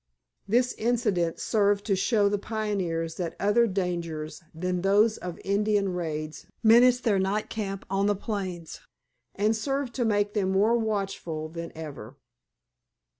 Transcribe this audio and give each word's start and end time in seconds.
This 0.47 0.73
incident 0.79 1.39
served 1.39 1.85
to 1.85 1.95
show 1.95 2.27
the 2.27 2.39
pioneers 2.39 3.17
that 3.17 3.35
other 3.39 3.67
dangers 3.67 4.41
than 4.51 4.81
those 4.81 5.17
of 5.19 5.39
Indian 5.45 5.93
raids 5.93 6.47
menaced 6.63 7.03
their 7.03 7.19
night 7.19 7.51
camp 7.51 7.85
on 7.87 8.07
the 8.07 8.15
plains, 8.15 8.79
and 9.35 9.55
served 9.55 9.93
to 9.93 10.03
make 10.03 10.33
them 10.33 10.49
more 10.53 10.75
watchful 10.75 11.49
than 11.49 11.71
ever. 11.77 12.17